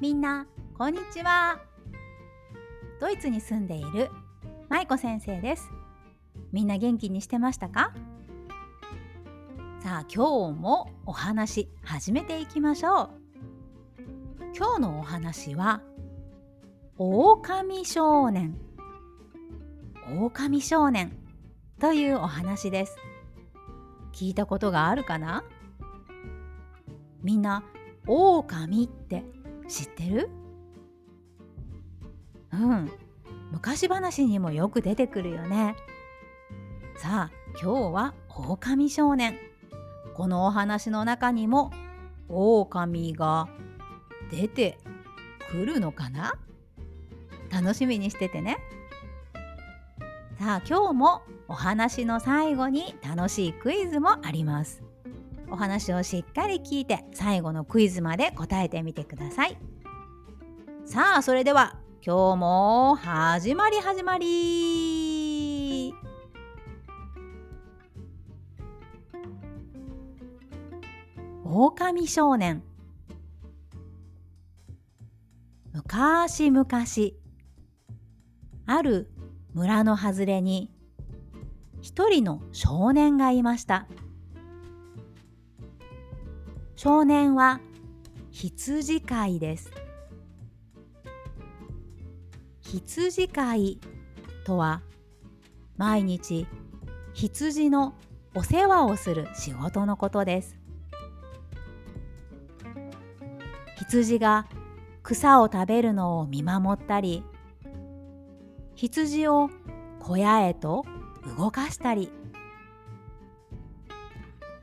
[0.00, 0.46] みんな
[0.78, 1.60] こんにちは。
[3.00, 4.10] ドイツに住んでいる
[4.70, 5.68] 舞子先生です。
[6.52, 7.92] みんな元気にしてましたか？
[9.80, 13.10] さあ今日もお話始めていきましょう。
[14.56, 15.82] 今日のお話は
[16.96, 18.56] 狼少年。
[20.18, 21.12] 狼少年
[21.78, 22.96] というお話です。
[24.14, 25.44] 聞いたことがあるかな？
[27.22, 27.62] みんな
[28.06, 29.24] 狼って
[29.70, 30.28] 知ってる？
[32.52, 32.90] うん。
[33.52, 35.76] 昔話にもよく出てくるよね。
[36.96, 39.38] さあ今日は狼少年。
[40.14, 41.70] このお話の中にも
[42.28, 43.48] 狼が
[44.30, 44.78] 出て
[45.50, 46.34] くるのかな？
[47.50, 48.58] 楽しみにしててね。
[50.38, 54.82] さあ今日もお話の最後に楽しいクイズもあります。
[55.50, 59.58] お話をしっかり聞いて最後のクイズまで答えてみてください。
[60.90, 65.94] さあそれでは今日も始まり始まり。
[71.44, 72.64] 狼少年。
[75.72, 76.66] 昔々
[78.66, 79.12] ある
[79.54, 80.72] 村の外れに
[81.80, 83.86] 一人の少年がいました。
[86.74, 87.60] 少年は
[88.32, 89.79] 羊飼いです。
[92.72, 93.80] 羊飼い
[94.44, 94.82] とは
[95.76, 96.46] 毎日
[97.14, 97.94] 羊の
[98.32, 100.56] お世話をする仕事のことです。
[103.76, 104.46] 羊が
[105.02, 107.24] 草を食べるのを見守ったり
[108.76, 109.50] 羊を
[109.98, 110.84] 小屋へと
[111.36, 112.12] 動かしたり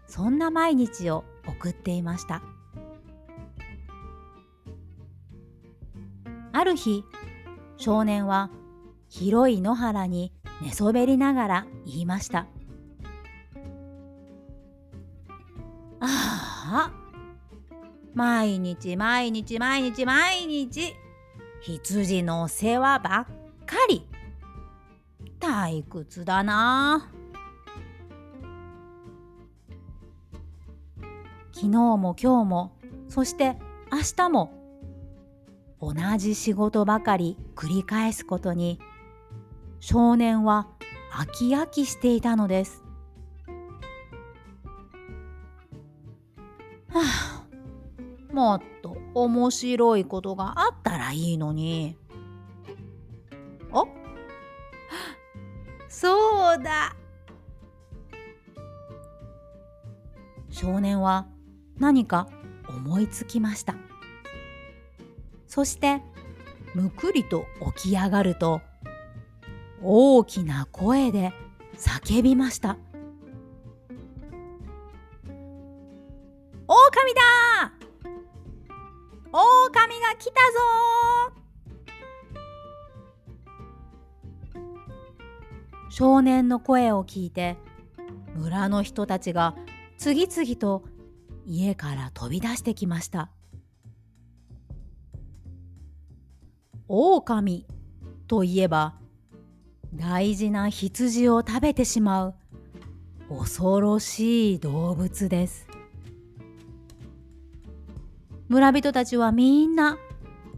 [0.07, 2.41] そんな毎日を送っていました。
[6.53, 7.03] ある日
[7.77, 8.49] 少年は
[9.09, 12.47] 広い野原に寝そべりながら言いました
[16.01, 16.91] 「ああ
[18.13, 20.95] 毎日毎日毎日毎日
[21.61, 23.25] 羊の世話ばっ
[23.65, 24.07] かり。
[25.39, 27.11] 退屈だな。
[31.51, 32.71] 昨日も今日も
[33.09, 33.57] そして
[33.91, 34.56] 明日も
[35.79, 38.79] 同じ仕事ばかり繰り返すことに
[39.79, 40.67] 少年は
[41.11, 42.83] 飽き飽きしていたのです。
[46.89, 51.95] はあ、もっと面白いことがあったらいいのに。
[53.71, 53.83] あ？
[55.89, 56.95] そうだ
[60.49, 61.27] 少年は
[61.79, 62.27] 何か
[62.67, 63.75] 思いつきました。
[65.57, 66.03] そして
[66.75, 68.61] むくりと起き上がると
[69.81, 71.33] 大きな声で
[71.75, 72.77] 叫びました
[76.67, 77.73] 「狼だ
[79.31, 80.59] 狼が来たぞ!」
[85.89, 87.57] 少年の声を聞いて
[88.35, 89.55] 村の人たちが
[89.97, 90.83] 次々と
[91.47, 93.31] 家から飛び出してきました。
[96.89, 97.65] 狼
[98.27, 98.95] といえば
[99.93, 102.35] 大事な羊を食べてしまう
[103.29, 105.67] 恐ろしい動物です。
[108.47, 109.97] 村人たちはみんな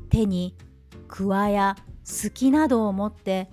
[0.10, 0.56] 手に
[1.08, 3.50] 桑やすきなどを持って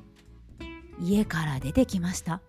[1.00, 2.42] 家から出てきました。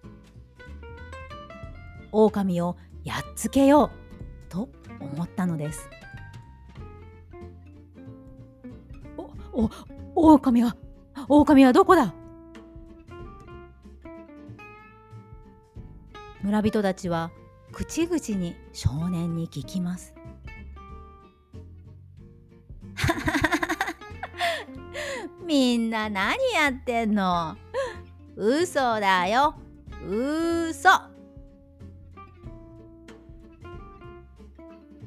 [2.12, 3.92] 狼をやっつけよ
[4.50, 5.90] うと思ったのです。
[9.18, 9.70] おお
[10.20, 10.76] 狼は
[11.30, 12.16] 狼はどこだ？
[16.42, 17.30] 村人たちは
[17.72, 20.16] 口々に少年に聞きます。
[25.46, 27.56] みんな何やってんの？
[28.36, 29.54] 嘘だよ。
[30.04, 30.90] 嘘。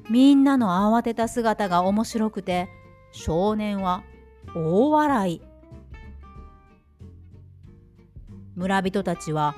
[0.09, 2.69] みんなの慌てた姿が面白くて
[3.11, 4.05] 少年は
[4.55, 5.43] 大笑い。
[8.57, 9.55] 村人たちは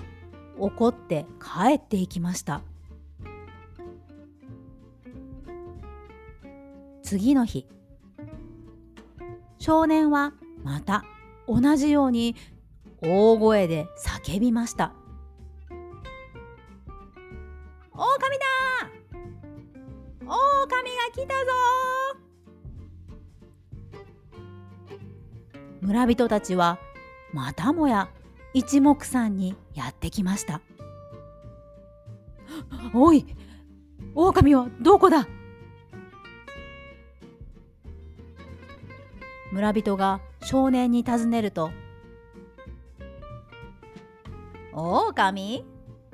[0.59, 2.63] 怒って帰っていきました。
[7.03, 7.67] 次の日
[9.59, 10.33] 少年は
[10.65, 11.05] また
[11.47, 12.35] 同じように
[13.03, 13.87] 大声で
[14.27, 14.95] 叫びました
[17.93, 18.45] 「狼だ！
[20.21, 20.33] 狼が
[21.13, 21.51] 来たぞ!」
[25.83, 26.79] 村人たちは
[27.33, 28.09] またもや
[28.55, 30.61] 一目散にやってきました。
[32.95, 33.27] おい
[34.15, 35.27] 狼はどこだ？
[39.51, 41.73] 村人が少年に尋ねると
[44.73, 45.65] 「狼？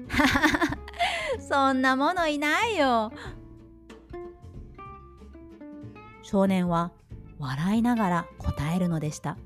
[1.47, 3.13] そんなものいないよ」
[6.23, 6.91] 少年は
[7.39, 9.37] 笑いながら答えるのでした。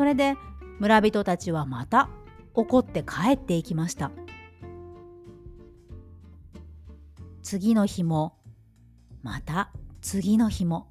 [0.00, 0.34] それで
[0.78, 2.08] 村人たちはまた
[2.54, 4.10] 怒って帰っていきました。
[7.42, 8.38] 次の日も
[9.22, 9.70] また
[10.00, 10.88] 次の日も。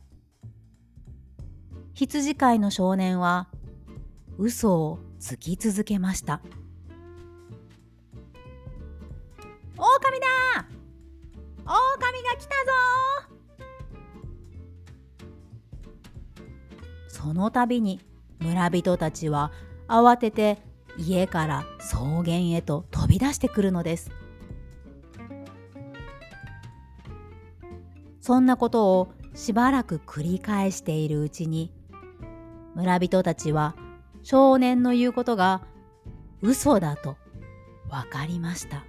[1.95, 3.49] 羊飼いの少年は
[4.37, 6.43] 嘘をつき続けました。
[9.75, 10.67] 狼だ！
[11.65, 12.71] 狼が来たぞ！
[17.07, 18.07] その度に
[18.39, 19.51] 村人たちは
[19.87, 20.57] 慌てて
[20.97, 24.11] 家から草原へと飛び出してくるのです。
[28.19, 31.71] そんなことをしばらく繰り返しているうちに
[32.75, 33.75] 村人たちは
[34.21, 35.61] 少年の言うことが
[36.41, 37.17] 嘘だと
[37.89, 38.85] 分かりました。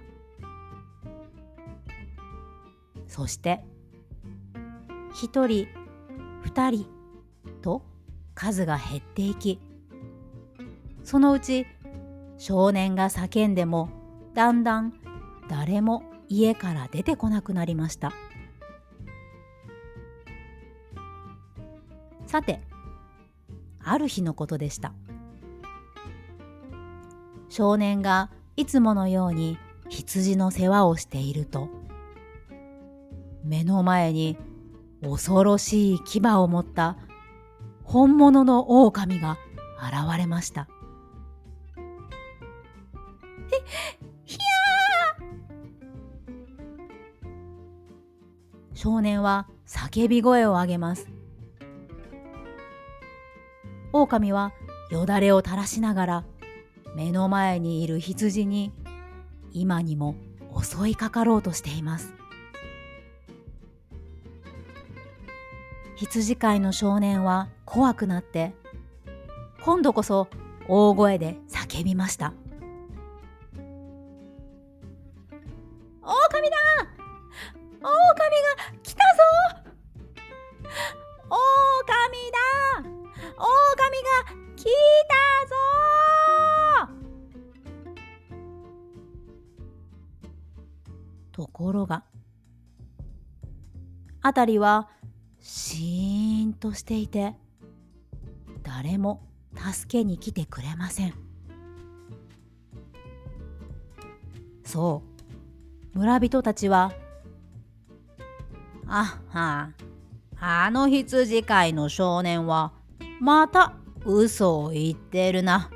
[3.07, 3.63] そして
[5.13, 5.67] 一人
[6.41, 6.87] 二人
[7.61, 7.83] と
[8.41, 9.59] 数が減っていき
[11.03, 11.67] そのうち
[12.39, 13.89] 少年が叫んでも
[14.33, 14.93] だんだん
[15.47, 18.13] 誰も家から出てこなくなりました。
[22.25, 22.61] さて
[23.83, 24.93] ある日のことでした。
[27.49, 29.59] 少年がいつものように
[29.89, 31.69] 羊の世話をしていると
[33.43, 34.35] 目の前に
[35.03, 36.97] 恐ろしい牙を持った
[37.91, 39.37] 本物の狼が
[39.77, 40.69] 現れました。
[41.75, 41.81] え、
[44.23, 45.25] ひゃー
[48.73, 51.09] 少年は叫び声を上げます。
[53.91, 54.53] 狼は
[54.89, 56.23] よだれを垂らしながら
[56.95, 58.71] 目の前にいる羊に
[59.51, 60.15] 今にも
[60.57, 62.20] 襲いかかろうとしています。
[66.01, 68.55] 羊飼いの少年は怖くなって
[69.63, 70.29] 今度こそ
[70.67, 72.33] 大声で叫びました
[76.01, 76.57] 「狼だ！
[77.83, 77.91] 狼が
[78.81, 79.21] 来たぞ！
[81.29, 82.39] 狼だ！
[83.37, 84.09] 狼が
[84.55, 84.65] 来
[85.07, 85.13] た
[85.45, 85.53] ぞ!」
[91.31, 92.03] ところが
[94.23, 94.89] 辺りは
[95.41, 97.35] シーンとしていて
[98.63, 99.23] 誰も
[99.55, 101.13] 助けに来てくれません。
[104.63, 105.01] そ
[105.93, 105.97] う。
[105.97, 106.93] 村人たちは
[108.87, 109.71] 「あっは
[110.39, 112.71] あの羊飼いの少年は
[113.19, 113.73] また
[114.05, 115.69] 嘘を言ってるな」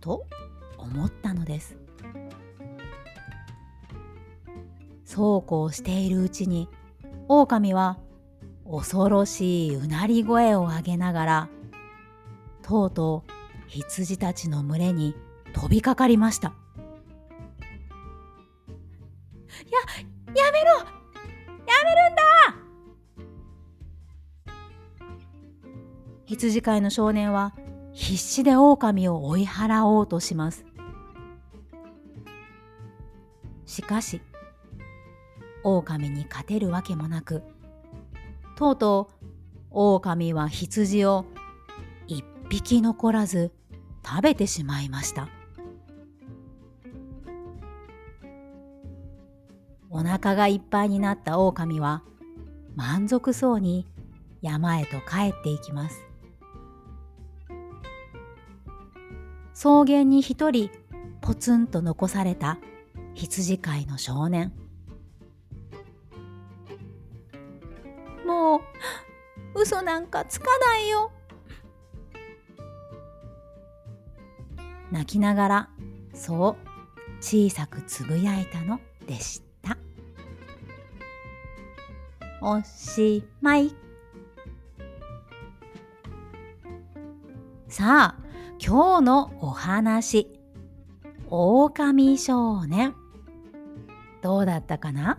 [0.00, 0.24] と
[0.78, 1.76] 思ったのです。
[5.04, 6.68] そうこうしているうちに
[7.28, 7.98] 狼は
[8.70, 11.48] 恐ろしいうなり声を上げながら
[12.62, 13.30] とうとう
[13.68, 15.14] 羊たちの群れに
[15.52, 16.54] 飛びかかりました。
[19.48, 20.72] ややめろ！
[20.72, 20.84] や
[21.84, 22.22] めるんだ！
[26.26, 27.54] 羊飼いの少年は
[27.92, 30.64] 必死で狼を追い払おうとします。
[33.64, 34.20] しかし
[35.66, 37.42] 狼に勝てるわけもなく
[38.54, 39.26] とうとう
[39.70, 41.26] 狼は羊を
[42.06, 43.50] 一匹残らず
[44.04, 45.28] 食べてしまいました。
[49.90, 52.02] お腹がいっぱいになった狼は
[52.76, 53.86] 満足そうに
[54.42, 56.00] 山へと帰っていきます。
[59.52, 60.70] 草原に一人
[61.20, 62.58] ポツンと残された
[63.14, 64.52] 羊飼いの少年。
[69.54, 71.12] 嘘なんかつかないよ。
[74.90, 75.68] 泣きながら
[76.14, 76.66] そう
[77.20, 79.76] 小さくつぶやいたのでした。
[82.40, 83.74] おしまい。
[87.68, 88.26] さあ
[88.64, 90.30] 今日のお話。
[91.28, 92.94] 狼少年。
[94.22, 95.18] どうだったかな？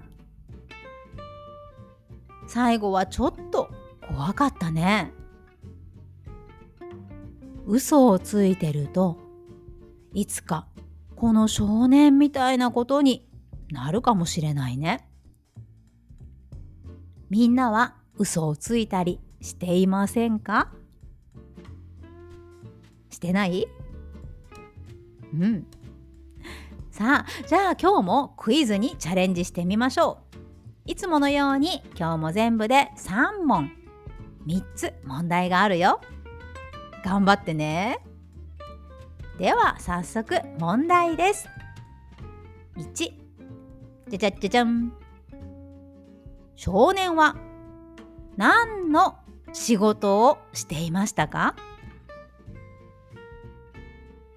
[2.47, 3.69] 最後はちょっと
[4.07, 5.11] 怖かったね。
[7.65, 9.17] 嘘をついてると
[10.13, 10.67] いつか
[11.17, 13.27] この少年みたいなことに
[13.71, 15.09] なるかもしれないね。
[17.29, 20.71] みんなは嘘をついたりしていませんか？
[23.09, 23.67] してない？
[25.33, 25.67] うん。
[26.89, 30.26] さあ、じゃあ今日もクイズにチャレンジしてみましょう。
[30.87, 33.71] いつものように今日も全部で3問、
[34.47, 35.99] 3つ問題があるよ。
[37.03, 37.99] 頑張ってね。
[39.37, 41.49] では早速問題です。
[42.77, 44.93] 1じゃじゃじゃじゃん
[46.55, 47.35] 少年は
[48.37, 49.17] 何の
[49.51, 51.55] 仕事をしていましたか？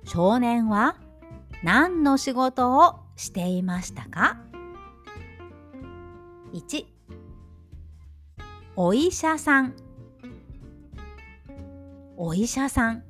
[0.04, 0.96] 少年は
[1.62, 4.49] 何の仕事をしていましたか？
[6.52, 6.84] ?1
[8.76, 9.74] お医者さん。
[12.16, 13.04] お医者さん。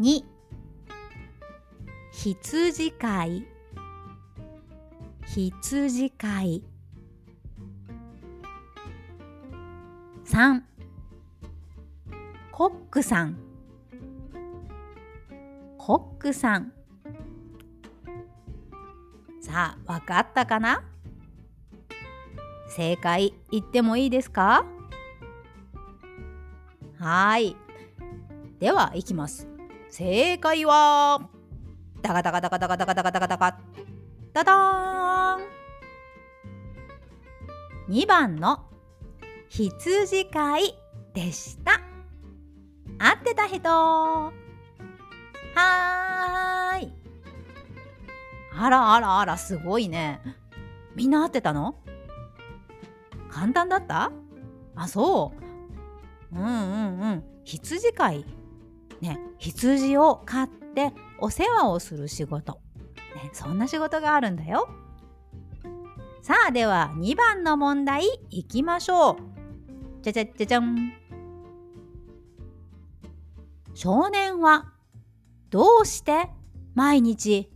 [0.00, 0.24] 2
[2.12, 3.46] 羊飼い。
[5.24, 6.64] 羊飼い。
[10.24, 10.62] 3
[12.50, 13.38] コックさん。
[15.78, 16.75] コックさん。
[19.46, 20.82] さあわかったかな？
[22.68, 24.66] 正解言ってもいいですか？
[26.98, 27.54] はい。
[28.58, 29.46] ではいきます。
[29.88, 31.30] 正解は
[32.02, 33.56] ダガダガダガダガダガダガダガダガ
[34.32, 35.42] ダダー
[37.88, 37.94] ン。
[37.94, 38.64] 2番の
[39.48, 40.74] 羊飼い
[41.14, 41.80] でした。
[42.98, 43.62] 合ってた人。
[43.70, 46.92] はーい。
[48.58, 50.20] あらあらあらすごいね。
[50.94, 51.76] みんな合ってたの？
[53.30, 54.12] 簡単だった？
[54.74, 55.32] あそ
[56.32, 56.36] う。
[56.36, 57.24] うんうんうん。
[57.44, 58.24] 羊飼い。
[59.00, 62.60] ね羊を飼ってお世話をする仕事、
[63.14, 64.68] ね、そんな仕事があるんだよ。
[66.22, 69.16] さあでは2番の問題いきましょう。
[70.02, 70.92] じゃじゃじゃじゃん
[73.74, 74.72] 少年は
[75.50, 76.30] どうして
[76.74, 77.50] 毎日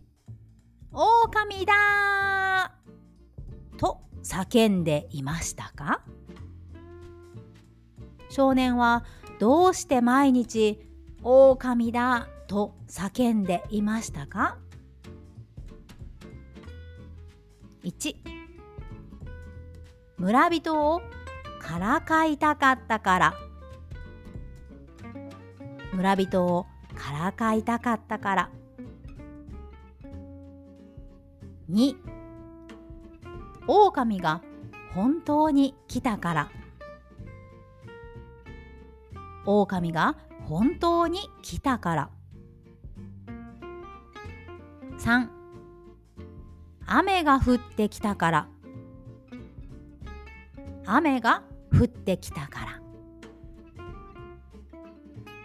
[0.91, 2.73] 狼だ!」
[3.77, 6.01] と叫んでいましたか？
[8.29, 9.03] 少年は
[9.39, 10.79] どうして毎日
[11.23, 14.57] 「狼だ!」と叫んでいましたか
[17.83, 18.15] ?1
[20.17, 21.01] 村人を
[21.59, 23.33] からかいたかったから
[25.93, 28.49] 村人をからかいたかったから
[31.71, 31.95] 2
[33.65, 34.41] 狼が
[34.93, 36.51] 本当に来たから。
[39.45, 40.17] 狼が
[40.49, 42.09] 本当に来たから。
[44.99, 45.29] 3
[46.85, 48.47] 雨が降ってきたから。
[50.85, 52.81] 雨が降ってきたから。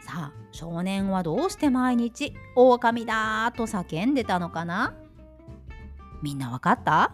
[0.01, 4.93] さあ少年はどうして毎日「狼だ!」と叫んでたのかな？
[6.23, 7.13] みんなわかった？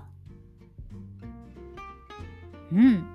[2.73, 3.07] うん。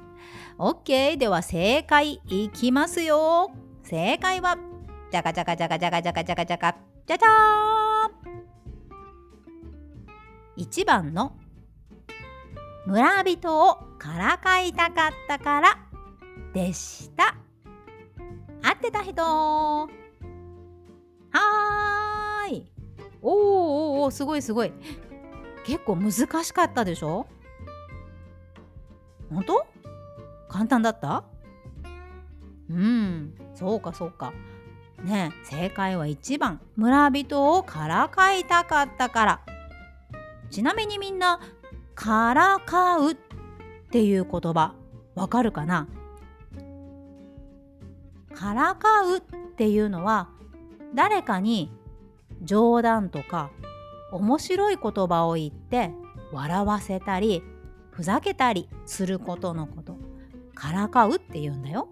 [0.57, 3.51] OK では正解いきますよ。
[3.83, 4.57] 正解は
[5.11, 6.75] じゃかじゃかじゃかじゃかじゃかじゃかじゃか
[7.05, 11.35] じゃじゃーん1番の
[12.85, 15.77] 村人をからかいたかったから
[16.53, 17.35] でした。
[18.63, 22.71] 合ってた人はーい。
[23.21, 24.73] おーおーおーすごいすごい。
[25.67, 27.27] 結構難しかったでしょ？
[29.29, 29.67] 本当？
[30.47, 31.25] 簡単だった？
[32.69, 34.31] うんそうかそうか。
[35.03, 36.61] ね正解は1番。
[36.77, 39.41] 村人をからかいたかったから。
[40.49, 41.41] ちなみにみんな
[41.95, 43.17] 「からかう」っ
[43.91, 44.73] ていう言葉
[45.15, 45.87] わかるかな？
[48.33, 49.21] からかうっ
[49.57, 50.29] ていうのは
[50.95, 51.69] 誰かに
[52.43, 53.49] 冗談とか
[54.11, 55.91] 面白い言葉を言って
[56.31, 57.43] 笑わせたり
[57.91, 59.97] ふざけたりすることのこと
[60.53, 61.89] からかうって言うんだよ。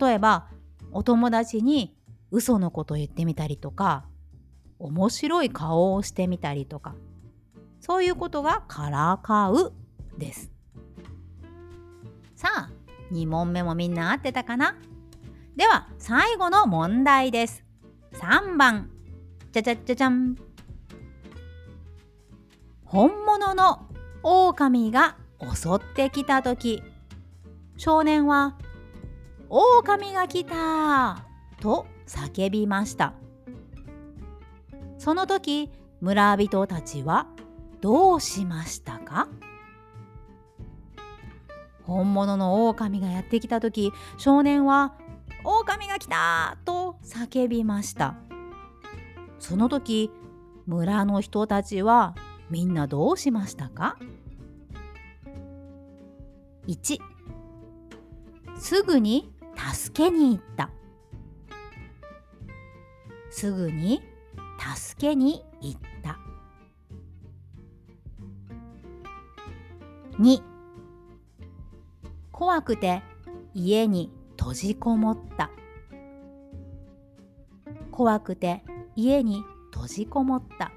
[0.00, 0.48] 例えば
[0.90, 1.94] お友達に
[2.30, 4.06] 嘘のこと言ってみたりとか
[4.78, 6.94] 面白い顔をしてみたりとか
[7.80, 9.72] そういうことがからかう
[10.18, 10.50] です。
[12.36, 12.70] さあ、
[13.12, 14.76] 2問目もみんな合ってたかな？
[15.56, 17.64] では、最後の問題です。
[18.14, 18.90] 3番。
[19.52, 20.36] じゃじゃじゃじゃん。
[22.92, 23.86] 本物の
[24.22, 26.82] 狼が襲ってきた時
[27.78, 28.58] 少年は
[29.48, 31.24] 「狼が来た!」
[31.58, 33.14] と叫びました
[34.98, 35.70] その時
[36.02, 37.28] 村人たちは
[37.80, 39.26] どうしましたか？
[41.84, 44.92] 本物の狼がやってきた時少年は
[45.44, 48.16] 「狼が来た!」と叫びました
[49.38, 50.10] その時
[50.66, 52.14] 村の人たちは
[52.52, 53.96] みんなどうしましたか
[56.66, 56.98] ？1
[58.58, 60.68] すぐに助けに行った。
[63.30, 64.02] すぐに
[64.76, 66.18] 助けに行った。
[70.18, 70.42] 2
[72.32, 73.02] 怖くて
[73.54, 75.50] 家に閉じこもった。
[77.90, 78.62] 怖くて
[78.94, 79.42] 家に
[79.72, 80.70] 閉じこもった。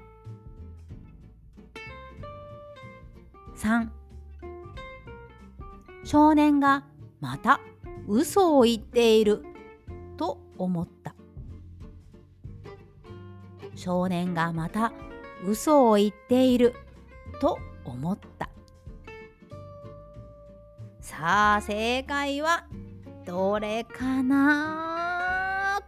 [3.56, 3.88] 3
[6.04, 6.84] 少年が
[7.20, 7.60] また
[8.06, 9.44] 嘘を言っている。
[10.16, 11.14] と思った。
[13.74, 14.92] 少年がまた
[15.46, 16.74] 嘘を言っている。
[17.40, 18.48] と思った。
[21.00, 22.66] さあ正解は
[23.24, 25.82] どれかな？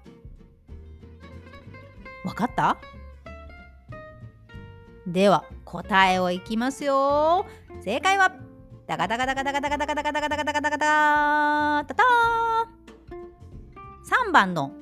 [2.25, 2.77] わかった？
[5.07, 7.47] では答えをいきますよ。
[7.81, 8.33] 正解は
[8.87, 11.87] ダガダガダガダガダガダガダガダガダガダガダガダ
[14.29, 14.73] 3番の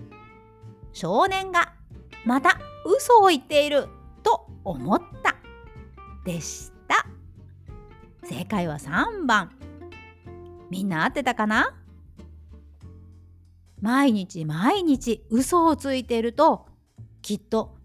[0.92, 1.74] 少年が
[2.24, 3.88] また嘘を言っている
[4.22, 5.36] と思った
[6.24, 7.06] でした
[8.24, 9.50] 正解は3番
[10.70, 11.76] みんな合ってたかな
[13.80, 16.66] 毎日毎日嘘をついていると
[17.22, 17.76] きっと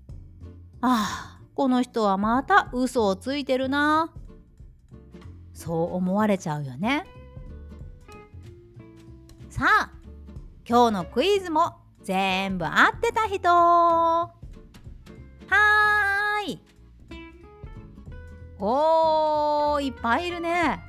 [0.81, 4.13] ああこの人はまた嘘をついてるな
[5.61, 7.05] そう思われちゃうよね。
[9.47, 9.91] さあ
[10.67, 13.47] 今日のクイズも全部合ってた人。
[13.47, 16.59] はーい。
[18.57, 20.81] おーいっぱいいるね。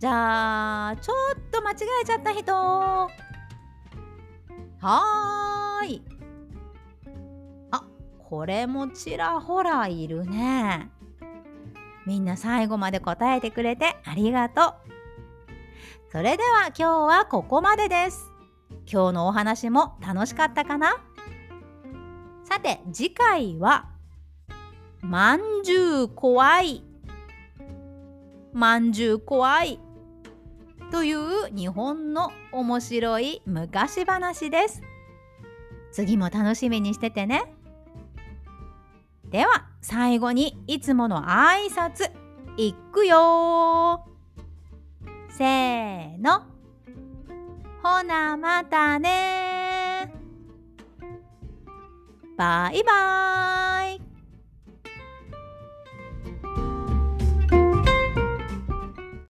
[0.00, 1.16] じゃあちょっ
[1.52, 2.52] と間違えちゃった人。
[2.52, 6.02] はーい。
[7.70, 7.84] あ
[8.28, 10.90] これもちらほらいるね。
[12.08, 14.74] みんな最後まで答えてくれてありがとう。
[16.10, 18.32] それでは今日はここまでです。
[18.90, 21.04] 今日のお話も楽しかったかな？
[22.44, 23.90] さて次回は
[25.02, 26.82] まんじゅう怖い
[28.54, 29.78] まんじゅう怖い
[30.90, 34.80] という日本の面白い昔話です。
[35.92, 37.52] 次も楽しみにしててね。
[39.30, 42.10] では最後にいつもの挨拶
[42.56, 44.04] いくよ
[45.28, 46.42] せーの。
[47.82, 50.12] ほなまたね
[52.36, 53.67] バイバーイ。